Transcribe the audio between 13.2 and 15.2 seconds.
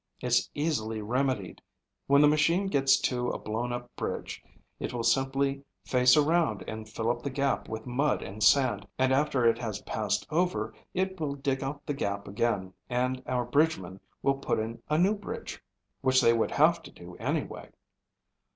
our bridgemen will put in a new